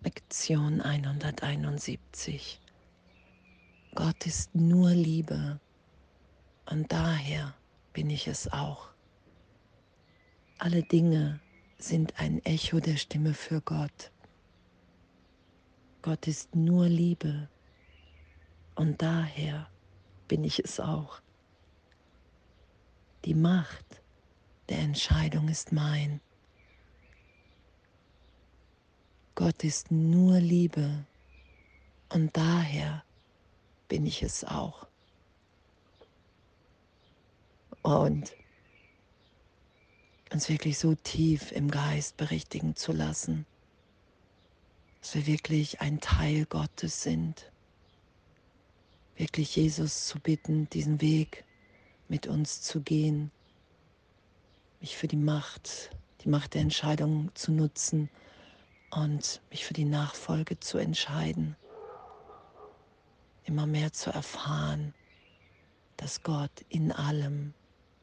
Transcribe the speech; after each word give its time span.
Lektion 0.00 0.80
171. 0.80 2.60
Gott 3.96 4.26
ist 4.26 4.54
nur 4.54 4.90
Liebe 4.90 5.58
und 6.70 6.92
daher 6.92 7.52
bin 7.92 8.08
ich 8.08 8.28
es 8.28 8.46
auch. 8.52 8.90
Alle 10.58 10.84
Dinge 10.84 11.40
sind 11.78 12.20
ein 12.20 12.38
Echo 12.44 12.78
der 12.78 12.96
Stimme 12.96 13.34
für 13.34 13.60
Gott. 13.60 14.12
Gott 16.00 16.28
ist 16.28 16.54
nur 16.54 16.86
Liebe 16.86 17.48
und 18.76 19.02
daher 19.02 19.68
bin 20.28 20.44
ich 20.44 20.60
es 20.60 20.78
auch. 20.78 21.20
Die 23.24 23.34
Macht 23.34 24.00
der 24.68 24.78
Entscheidung 24.78 25.48
ist 25.48 25.72
mein. 25.72 26.20
Gott 29.38 29.62
ist 29.62 29.92
nur 29.92 30.40
Liebe 30.40 31.06
und 32.08 32.36
daher 32.36 33.04
bin 33.86 34.04
ich 34.04 34.24
es 34.24 34.42
auch. 34.42 34.88
Und 37.82 38.34
uns 40.32 40.48
wirklich 40.48 40.76
so 40.76 40.96
tief 40.96 41.52
im 41.52 41.70
Geist 41.70 42.16
berichtigen 42.16 42.74
zu 42.74 42.90
lassen, 42.90 43.46
dass 45.00 45.14
wir 45.14 45.26
wirklich 45.28 45.80
ein 45.80 46.00
Teil 46.00 46.44
Gottes 46.46 47.04
sind. 47.04 47.52
Wirklich 49.14 49.54
Jesus 49.54 50.06
zu 50.08 50.18
bitten, 50.18 50.68
diesen 50.70 51.00
Weg 51.00 51.44
mit 52.08 52.26
uns 52.26 52.60
zu 52.60 52.80
gehen, 52.80 53.30
mich 54.80 54.96
für 54.96 55.06
die 55.06 55.14
Macht, 55.14 55.90
die 56.24 56.28
Macht 56.28 56.54
der 56.54 56.62
Entscheidung 56.62 57.30
zu 57.36 57.52
nutzen 57.52 58.10
und 58.90 59.42
mich 59.50 59.64
für 59.64 59.74
die 59.74 59.84
Nachfolge 59.84 60.60
zu 60.60 60.78
entscheiden, 60.78 61.56
immer 63.44 63.66
mehr 63.66 63.92
zu 63.92 64.10
erfahren, 64.10 64.94
dass 65.96 66.22
Gott 66.22 66.64
in 66.68 66.92
allem, 66.92 67.54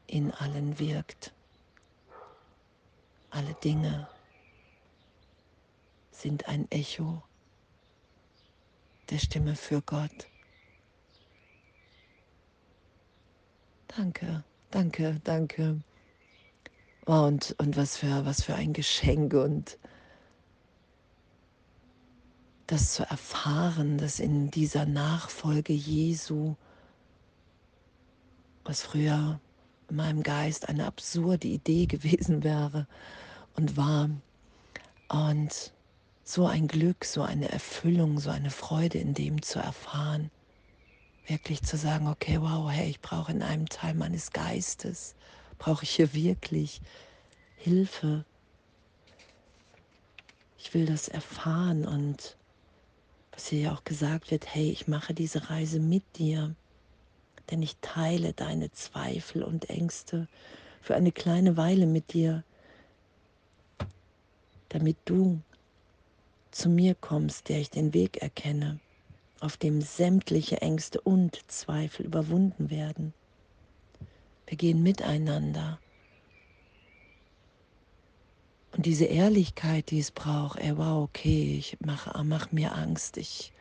in 0.06 0.32
allen 0.32 0.78
wirkt. 0.78 1.34
Alle 3.30 3.54
Dinge 3.54 4.08
sind 6.10 6.46
ein 6.48 6.70
Echo 6.70 7.22
der 9.10 9.18
Stimme 9.18 9.54
für 9.54 9.82
Gott. 9.82 10.28
Danke, 13.88 14.44
danke, 14.70 15.20
danke. 15.22 15.80
Oh, 17.06 17.22
und, 17.24 17.54
und 17.58 17.76
was, 17.76 17.96
für, 17.96 18.24
was 18.26 18.42
für 18.42 18.54
ein 18.56 18.72
Geschenk 18.72 19.32
und 19.34 19.78
das 22.66 22.94
zu 22.94 23.04
erfahren, 23.04 23.98
dass 23.98 24.18
in 24.18 24.50
dieser 24.50 24.86
Nachfolge 24.86 25.72
Jesu, 25.72 26.56
was 28.64 28.82
früher 28.82 29.40
in 29.88 29.96
meinem 29.96 30.22
Geist 30.22 30.68
eine 30.68 30.86
absurde 30.86 31.46
Idee 31.48 31.86
gewesen 31.86 32.42
wäre 32.42 32.86
und 33.54 33.76
war, 33.76 34.10
und 35.08 35.72
so 36.24 36.46
ein 36.46 36.66
Glück, 36.66 37.04
so 37.04 37.22
eine 37.22 37.48
Erfüllung, 37.50 38.18
so 38.18 38.30
eine 38.30 38.50
Freude 38.50 38.98
in 38.98 39.14
dem 39.14 39.42
zu 39.42 39.60
erfahren, 39.60 40.30
wirklich 41.28 41.62
zu 41.62 41.76
sagen, 41.76 42.08
okay, 42.08 42.40
wow, 42.40 42.68
hey, 42.68 42.90
ich 42.90 43.00
brauche 43.00 43.30
in 43.30 43.42
einem 43.42 43.68
Teil 43.68 43.94
meines 43.94 44.32
Geistes, 44.32 45.14
brauche 45.58 45.84
ich 45.84 45.90
hier 45.90 46.12
wirklich 46.14 46.80
Hilfe. 47.56 48.24
Ich 50.58 50.74
will 50.74 50.86
das 50.86 51.06
erfahren 51.06 51.86
und 51.86 52.36
hier 53.44 53.60
ja 53.60 53.74
auch 53.74 53.84
gesagt 53.84 54.30
wird, 54.30 54.54
hey, 54.54 54.70
ich 54.70 54.88
mache 54.88 55.12
diese 55.12 55.50
Reise 55.50 55.78
mit 55.78 56.02
dir, 56.16 56.54
denn 57.50 57.62
ich 57.62 57.76
teile 57.80 58.32
deine 58.32 58.72
Zweifel 58.72 59.42
und 59.42 59.68
Ängste 59.68 60.26
für 60.80 60.94
eine 60.94 61.12
kleine 61.12 61.56
Weile 61.56 61.86
mit 61.86 62.12
dir, 62.12 62.44
damit 64.70 64.96
du 65.04 65.40
zu 66.50 66.70
mir 66.70 66.94
kommst, 66.94 67.48
der 67.48 67.60
ich 67.60 67.70
den 67.70 67.92
Weg 67.92 68.22
erkenne, 68.22 68.80
auf 69.40 69.56
dem 69.56 69.82
sämtliche 69.82 70.62
Ängste 70.62 71.00
und 71.00 71.38
Zweifel 71.50 72.06
überwunden 72.06 72.70
werden. 72.70 73.12
Wir 74.46 74.56
gehen 74.56 74.82
miteinander. 74.82 75.78
Und 78.76 78.84
diese 78.84 79.06
Ehrlichkeit, 79.06 79.90
die 79.90 80.00
es 80.00 80.10
braucht, 80.10 80.58
ey, 80.58 80.76
wow, 80.76 81.02
okay, 81.04 81.56
ich 81.58 81.78
mache 81.80 82.22
mach 82.24 82.52
mir 82.52 82.74
Angst, 82.74 83.16
ich, 83.16 83.54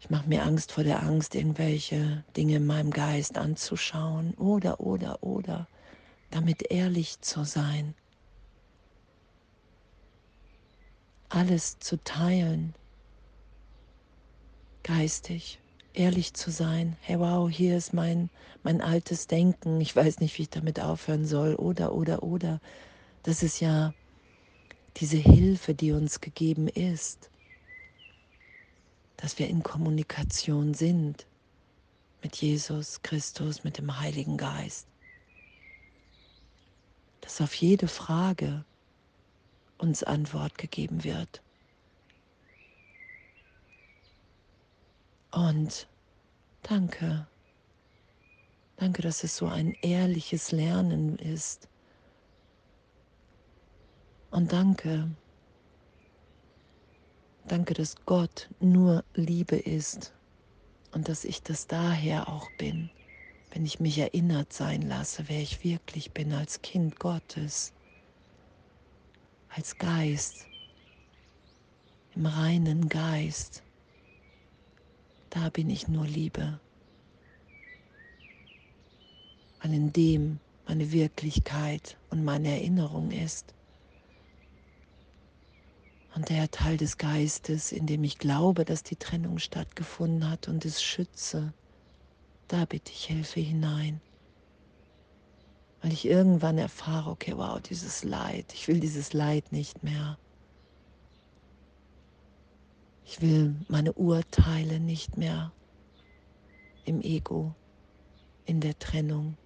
ich 0.00 0.10
mache 0.10 0.28
mir 0.28 0.42
Angst 0.42 0.72
vor 0.72 0.82
der 0.82 1.04
Angst, 1.04 1.36
irgendwelche 1.36 2.24
Dinge 2.36 2.56
in 2.56 2.66
meinem 2.66 2.90
Geist 2.90 3.38
anzuschauen 3.38 4.34
oder, 4.34 4.80
oder, 4.80 5.22
oder, 5.22 5.68
damit 6.32 6.72
ehrlich 6.72 7.20
zu 7.20 7.44
sein, 7.44 7.94
alles 11.28 11.78
zu 11.78 12.02
teilen, 12.02 12.74
geistig, 14.82 15.60
ehrlich 15.92 16.34
zu 16.34 16.50
sein. 16.50 16.96
Hey, 17.02 17.20
wow, 17.20 17.48
hier 17.48 17.76
ist 17.76 17.94
mein, 17.94 18.30
mein 18.64 18.80
altes 18.80 19.28
Denken, 19.28 19.80
ich 19.80 19.94
weiß 19.94 20.18
nicht, 20.18 20.36
wie 20.38 20.42
ich 20.42 20.50
damit 20.50 20.80
aufhören 20.80 21.24
soll, 21.24 21.54
oder, 21.54 21.92
oder, 21.92 22.24
oder. 22.24 22.60
Das 23.24 23.42
ist 23.42 23.60
ja 23.60 23.94
diese 24.98 25.16
Hilfe, 25.16 25.74
die 25.74 25.92
uns 25.92 26.20
gegeben 26.20 26.68
ist, 26.68 27.30
dass 29.16 29.38
wir 29.38 29.48
in 29.48 29.62
Kommunikation 29.62 30.74
sind 30.74 31.26
mit 32.22 32.36
Jesus 32.36 33.00
Christus, 33.02 33.64
mit 33.64 33.78
dem 33.78 33.98
Heiligen 33.98 34.36
Geist. 34.36 34.86
Dass 37.22 37.40
auf 37.40 37.54
jede 37.54 37.88
Frage 37.88 38.62
uns 39.78 40.02
Antwort 40.02 40.58
gegeben 40.58 41.02
wird. 41.02 41.40
Und 45.30 45.88
danke, 46.62 47.26
danke, 48.76 49.00
dass 49.00 49.24
es 49.24 49.34
so 49.34 49.46
ein 49.46 49.72
ehrliches 49.80 50.52
Lernen 50.52 51.16
ist 51.18 51.68
und 54.34 54.52
danke, 54.52 55.08
danke, 57.46 57.72
dass 57.72 57.94
Gott 58.04 58.50
nur 58.58 59.04
Liebe 59.14 59.54
ist 59.54 60.12
und 60.90 61.08
dass 61.08 61.24
ich 61.24 61.40
das 61.44 61.68
daher 61.68 62.28
auch 62.28 62.50
bin, 62.58 62.90
wenn 63.52 63.64
ich 63.64 63.78
mich 63.78 63.96
erinnert 63.96 64.52
sein 64.52 64.82
lasse, 64.82 65.28
wer 65.28 65.40
ich 65.40 65.62
wirklich 65.62 66.10
bin 66.10 66.32
als 66.32 66.62
Kind 66.62 66.98
Gottes, 66.98 67.72
als 69.50 69.78
Geist, 69.78 70.48
im 72.16 72.26
reinen 72.26 72.88
Geist. 72.88 73.62
Da 75.30 75.48
bin 75.48 75.70
ich 75.70 75.86
nur 75.86 76.06
Liebe, 76.06 76.58
weil 79.62 79.74
in 79.74 79.92
dem 79.92 80.40
meine 80.66 80.90
Wirklichkeit 80.90 81.96
und 82.10 82.24
meine 82.24 82.48
Erinnerung 82.48 83.12
ist. 83.12 83.54
Und 86.14 86.28
der 86.28 86.48
Teil 86.50 86.76
des 86.76 86.96
Geistes, 86.96 87.72
in 87.72 87.86
dem 87.86 88.04
ich 88.04 88.18
glaube, 88.18 88.64
dass 88.64 88.84
die 88.84 88.96
Trennung 88.96 89.38
stattgefunden 89.38 90.30
hat 90.30 90.46
und 90.46 90.64
es 90.64 90.80
schütze, 90.80 91.52
da 92.46 92.66
bitte 92.66 92.92
ich 92.92 93.06
Hilfe 93.06 93.40
hinein. 93.40 94.00
Weil 95.82 95.92
ich 95.92 96.06
irgendwann 96.06 96.56
erfahre, 96.56 97.10
okay, 97.10 97.36
wow, 97.36 97.60
dieses 97.60 98.04
Leid, 98.04 98.54
ich 98.54 98.68
will 98.68 98.78
dieses 98.78 99.12
Leid 99.12 99.50
nicht 99.50 99.82
mehr. 99.82 100.16
Ich 103.04 103.20
will 103.20 103.56
meine 103.68 103.92
Urteile 103.92 104.78
nicht 104.78 105.16
mehr 105.16 105.52
im 106.84 107.00
Ego, 107.02 107.54
in 108.46 108.60
der 108.60 108.78
Trennung. 108.78 109.36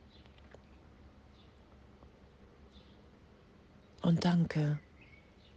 Und 4.03 4.25
danke 4.25 4.79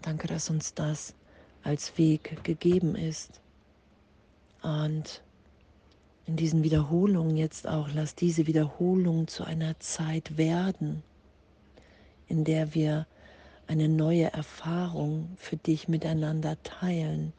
Danke, 0.01 0.27
dass 0.27 0.49
uns 0.49 0.73
das 0.73 1.13
als 1.63 1.97
Weg 1.97 2.43
gegeben 2.43 2.95
ist. 2.95 3.39
Und 4.63 5.21
in 6.25 6.35
diesen 6.35 6.63
Wiederholungen 6.63 7.37
jetzt 7.37 7.67
auch, 7.67 7.89
lass 7.93 8.15
diese 8.15 8.47
Wiederholung 8.47 9.27
zu 9.27 9.43
einer 9.43 9.79
Zeit 9.79 10.37
werden, 10.37 11.03
in 12.27 12.43
der 12.43 12.73
wir 12.73 13.05
eine 13.67 13.87
neue 13.89 14.31
Erfahrung 14.33 15.29
für 15.37 15.57
dich 15.57 15.87
miteinander 15.87 16.61
teilen. 16.63 17.33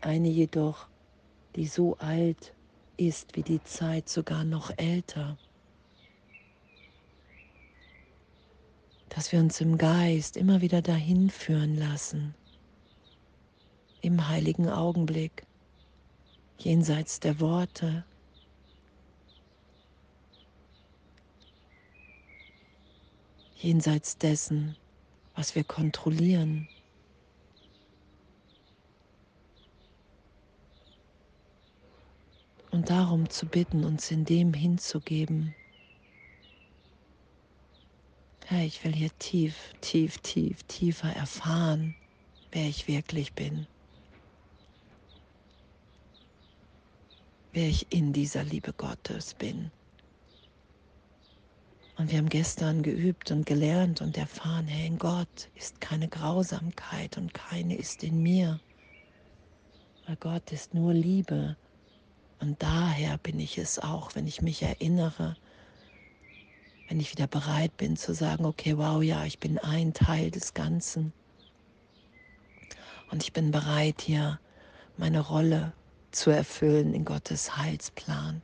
Eine 0.00 0.28
jedoch, 0.28 0.88
die 1.56 1.66
so 1.66 1.96
alt 1.98 2.54
ist 2.96 3.36
wie 3.36 3.42
die 3.42 3.62
Zeit, 3.64 4.08
sogar 4.08 4.44
noch 4.44 4.72
älter. 4.76 5.36
Dass 9.14 9.30
wir 9.30 9.40
uns 9.40 9.60
im 9.60 9.76
Geist 9.76 10.38
immer 10.38 10.62
wieder 10.62 10.80
dahin 10.80 11.28
führen 11.28 11.76
lassen, 11.76 12.34
im 14.00 14.26
heiligen 14.26 14.70
Augenblick, 14.70 15.46
jenseits 16.56 17.20
der 17.20 17.38
Worte, 17.38 18.06
jenseits 23.56 24.16
dessen, 24.16 24.76
was 25.34 25.54
wir 25.54 25.64
kontrollieren. 25.64 26.66
Und 32.70 32.88
darum 32.88 33.28
zu 33.28 33.44
bitten, 33.44 33.84
uns 33.84 34.10
in 34.10 34.24
dem 34.24 34.54
hinzugeben. 34.54 35.54
Herr, 38.46 38.64
ich 38.64 38.82
will 38.84 38.92
hier 38.92 39.10
tief, 39.18 39.72
tief, 39.80 40.18
tief, 40.18 40.62
tiefer 40.64 41.10
erfahren, 41.14 41.94
wer 42.50 42.68
ich 42.68 42.88
wirklich 42.88 43.32
bin. 43.34 43.66
Wer 47.52 47.68
ich 47.68 47.92
in 47.92 48.12
dieser 48.12 48.44
Liebe 48.44 48.72
Gottes 48.72 49.34
bin. 49.34 49.70
Und 51.96 52.10
wir 52.10 52.18
haben 52.18 52.28
gestern 52.28 52.82
geübt 52.82 53.30
und 53.30 53.46
gelernt 53.46 54.00
und 54.00 54.16
erfahren, 54.16 54.66
hey, 54.66 54.86
in 54.86 54.98
Gott 54.98 55.50
ist 55.54 55.80
keine 55.80 56.08
Grausamkeit 56.08 57.16
und 57.18 57.34
keine 57.34 57.76
ist 57.76 58.02
in 58.02 58.22
mir. 58.22 58.60
Weil 60.06 60.16
Gott 60.16 60.50
ist 60.50 60.74
nur 60.74 60.92
Liebe. 60.92 61.56
Und 62.40 62.60
daher 62.62 63.18
bin 63.18 63.38
ich 63.38 63.56
es 63.58 63.78
auch, 63.78 64.14
wenn 64.14 64.26
ich 64.26 64.42
mich 64.42 64.62
erinnere, 64.62 65.36
wenn 66.92 67.00
ich 67.00 67.12
wieder 67.12 67.26
bereit 67.26 67.74
bin 67.78 67.96
zu 67.96 68.12
sagen, 68.12 68.44
okay, 68.44 68.76
wow, 68.76 69.02
ja, 69.02 69.24
ich 69.24 69.38
bin 69.38 69.56
ein 69.56 69.94
Teil 69.94 70.30
des 70.30 70.52
Ganzen. 70.52 71.14
Und 73.10 73.22
ich 73.22 73.32
bin 73.32 73.50
bereit, 73.50 74.02
hier 74.02 74.38
meine 74.98 75.20
Rolle 75.20 75.72
zu 76.10 76.28
erfüllen 76.28 76.92
in 76.92 77.06
Gottes 77.06 77.56
Heilsplan, 77.56 78.42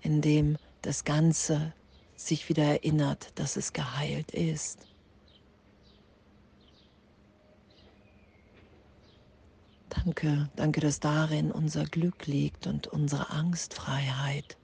in 0.00 0.22
dem 0.22 0.56
das 0.80 1.04
Ganze 1.04 1.74
sich 2.16 2.48
wieder 2.48 2.64
erinnert, 2.64 3.30
dass 3.34 3.56
es 3.56 3.74
geheilt 3.74 4.30
ist. 4.30 4.86
Danke, 9.90 10.48
danke, 10.56 10.80
dass 10.80 10.98
darin 10.98 11.52
unser 11.52 11.84
Glück 11.84 12.26
liegt 12.26 12.66
und 12.66 12.86
unsere 12.86 13.28
Angstfreiheit, 13.28 14.56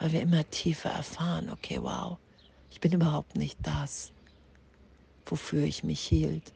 weil 0.00 0.10
wir 0.10 0.22
immer 0.22 0.50
tiefer 0.50 0.90
erfahren, 0.90 1.48
okay, 1.48 1.78
wow, 1.80 2.18
ich 2.72 2.80
bin 2.80 2.92
überhaupt 2.92 3.36
nicht 3.36 3.58
das, 3.62 4.12
wofür 5.26 5.62
ich 5.64 5.84
mich 5.84 6.00
hielt. 6.00 6.54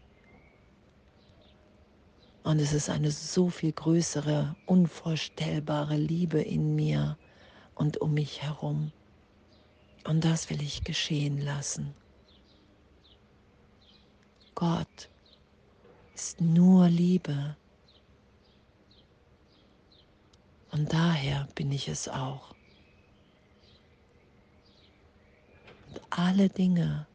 Und 2.43 2.59
es 2.59 2.73
ist 2.73 2.89
eine 2.89 3.11
so 3.11 3.51
viel 3.51 3.73
größere, 3.73 4.57
unvorstellbare 4.65 5.97
Liebe 5.97 6.41
in 6.41 6.75
mir 6.75 7.19
und 7.75 8.01
um 8.01 8.15
mich 8.15 8.43
herum. 8.43 8.93
Und 10.05 10.25
das 10.25 10.49
will 10.49 10.63
ich 10.63 10.85
geschehen 10.85 11.39
lassen. 11.39 11.95
Gott 14.55 15.11
ist 16.15 16.41
nur 16.41 16.89
Liebe. 16.89 17.57
Und 20.73 20.91
daher 20.95 21.47
bin 21.55 21.71
ich 21.73 21.89
es 21.89 22.09
auch. 22.09 22.56
Alle 26.17 26.49
Dinge 26.49 27.07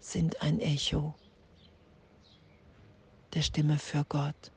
sind 0.00 0.42
ein 0.42 0.58
Echo 0.58 1.14
der 3.34 3.42
Stimme 3.42 3.78
für 3.78 4.04
Gott. 4.08 4.50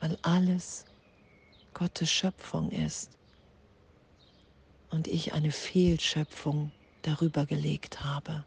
Weil 0.00 0.18
alles 0.22 0.86
Gottes 1.74 2.10
Schöpfung 2.10 2.70
ist 2.70 3.10
und 4.90 5.06
ich 5.06 5.34
eine 5.34 5.52
Fehlschöpfung 5.52 6.72
darüber 7.02 7.44
gelegt 7.44 8.02
habe 8.02 8.46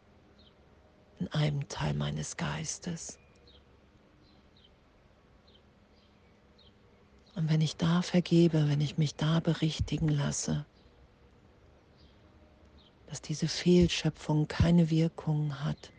in 1.20 1.28
einem 1.28 1.68
Teil 1.68 1.94
meines 1.94 2.36
Geistes. 2.36 3.20
Und 7.38 7.48
wenn 7.48 7.60
ich 7.60 7.76
da 7.76 8.02
vergebe, 8.02 8.68
wenn 8.68 8.80
ich 8.80 8.98
mich 8.98 9.14
da 9.14 9.38
berichtigen 9.38 10.08
lasse, 10.08 10.66
dass 13.06 13.22
diese 13.22 13.46
Fehlschöpfung 13.46 14.48
keine 14.48 14.90
Wirkung 14.90 15.60
hat, 15.62 15.92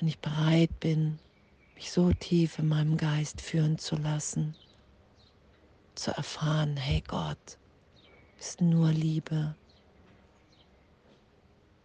wenn 0.00 0.08
ich 0.08 0.18
bereit 0.18 0.80
bin, 0.80 1.20
mich 1.76 1.92
so 1.92 2.12
tief 2.12 2.58
in 2.58 2.66
meinem 2.66 2.96
Geist 2.96 3.40
führen 3.40 3.78
zu 3.78 3.94
lassen, 3.94 4.56
zu 5.94 6.10
erfahren, 6.10 6.76
hey 6.76 7.00
Gott, 7.06 7.58
ist 8.40 8.60
nur 8.60 8.90
Liebe. 8.90 9.54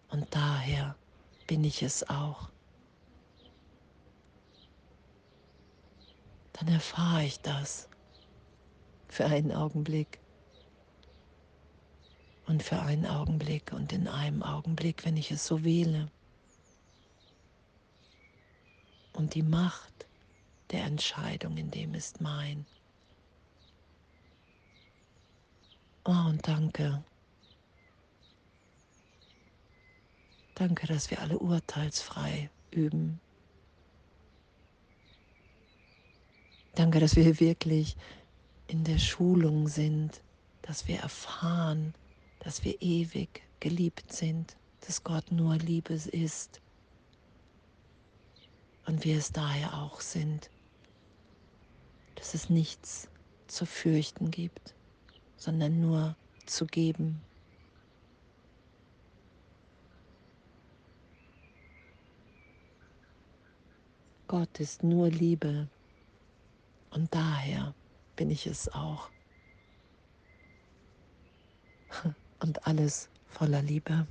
Und 0.10 0.26
daher 0.34 0.96
bin 1.46 1.64
ich 1.64 1.84
es 1.84 2.10
auch. 2.10 2.51
Dann 6.62 6.76
erfahre 6.76 7.24
ich 7.24 7.40
das 7.40 7.90
für 9.08 9.26
einen 9.26 9.52
Augenblick 9.52 10.20
und 12.46 12.62
für 12.62 12.80
einen 12.80 13.08
Augenblick 13.08 13.74
und 13.74 13.92
in 13.92 14.08
einem 14.08 14.44
Augenblick, 14.44 15.04
wenn 15.04 15.18
ich 15.18 15.32
es 15.32 15.44
so 15.48 15.64
wähle. 15.64 16.12
Und 19.14 19.34
die 19.34 19.42
Macht 19.42 20.06
der 20.70 20.84
Entscheidung 20.84 21.58
in 21.58 21.72
dem 21.72 21.96
ist 21.96 22.22
mein. 22.22 22.68
Oh, 26.06 26.12
und 26.12 26.48
danke. 26.48 27.04
Danke, 30.54 30.86
dass 30.86 31.10
wir 31.10 31.22
alle 31.22 31.40
urteilsfrei 31.40 32.52
üben. 32.70 33.20
Danke, 36.76 37.02
dass 37.02 37.18
wir 37.18 37.40
wirklich 37.40 37.98
in 38.68 38.86
der 38.86 38.98
Schulung 38.98 39.68
sind, 39.68 40.22
dass 40.62 40.88
wir 40.88 41.00
erfahren, 41.00 41.94
dass 42.40 42.64
wir 42.64 42.82
ewig 42.82 43.44
geliebt 43.60 44.14
sind, 44.14 44.56
dass 44.88 45.04
Gott 45.04 45.32
nur 45.32 45.58
Liebe 45.58 45.94
ist 45.94 46.62
und 48.86 49.04
wir 49.04 49.18
es 49.18 49.34
daher 49.34 49.74
auch 49.74 50.00
sind, 50.00 50.50
dass 52.16 52.34
es 52.34 52.50
nichts 52.50 53.10
zu 53.48 53.66
fürchten 53.66 54.32
gibt, 54.32 54.74
sondern 55.36 55.82
nur 55.82 56.16
zu 56.46 56.66
geben. 56.66 57.22
Gott 64.28 64.62
ist 64.62 64.84
nur 64.84 65.10
Liebe 65.10 65.68
und 66.92 67.14
daher 67.14 67.74
bin 68.16 68.30
ich 68.30 68.46
es 68.48 68.70
auch. 68.70 69.10
Und 72.40 72.66
alles 72.66 73.10
voller 73.28 73.62
Liebe. 73.62 74.08